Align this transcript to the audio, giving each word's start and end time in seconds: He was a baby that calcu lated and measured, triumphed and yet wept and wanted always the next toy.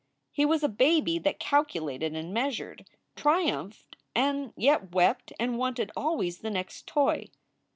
He 0.31 0.47
was 0.47 0.63
a 0.63 0.67
baby 0.67 1.19
that 1.19 1.39
calcu 1.39 1.79
lated 1.79 2.17
and 2.17 2.33
measured, 2.33 2.87
triumphed 3.15 3.97
and 4.15 4.51
yet 4.57 4.93
wept 4.95 5.31
and 5.39 5.59
wanted 5.59 5.91
always 5.95 6.39
the 6.39 6.49
next 6.49 6.87
toy. 6.87 7.27